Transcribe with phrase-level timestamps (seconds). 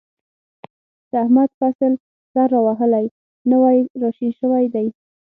[1.09, 1.93] د احمد فصل
[2.31, 3.05] سر را وهلی،
[3.51, 4.87] نوی را شین شوی دی.